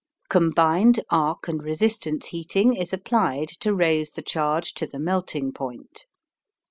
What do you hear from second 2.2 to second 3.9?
heating is applied to